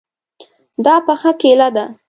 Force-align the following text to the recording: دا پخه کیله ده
دا 0.85 0.95
پخه 1.05 1.31
کیله 1.41 1.69
ده 1.75 1.85